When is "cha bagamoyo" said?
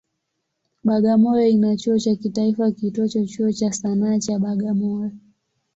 4.19-5.11